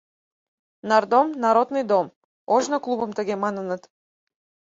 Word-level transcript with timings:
Нардом— 0.89 1.27
народный 1.43 1.83
дом, 1.91 2.05
ожно 2.55 2.77
клубым 2.85 3.11
тыге 3.17 3.35
маныныт. 3.43 3.81